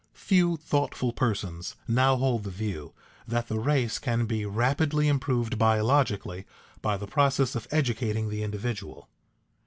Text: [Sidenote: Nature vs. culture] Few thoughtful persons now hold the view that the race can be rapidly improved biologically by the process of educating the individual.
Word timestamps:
[Sidenote: 0.15 0.15
Nature 0.15 0.35
vs. 0.35 0.57
culture] 0.57 0.57
Few 0.57 0.67
thoughtful 0.97 1.13
persons 1.13 1.75
now 1.87 2.15
hold 2.15 2.43
the 2.43 2.49
view 2.49 2.93
that 3.27 3.47
the 3.49 3.59
race 3.59 3.99
can 3.99 4.25
be 4.25 4.47
rapidly 4.47 5.07
improved 5.07 5.59
biologically 5.59 6.47
by 6.81 6.97
the 6.97 7.05
process 7.05 7.53
of 7.53 7.67
educating 7.69 8.27
the 8.27 8.41
individual. 8.41 9.09